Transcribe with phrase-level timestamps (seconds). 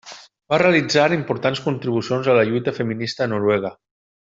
[0.53, 3.77] Va realitzar importants contribucions a la lluita feminista a Noruega.